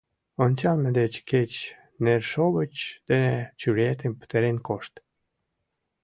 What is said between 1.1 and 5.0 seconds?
кеч нершовыч дене чуриетым петырен кошт.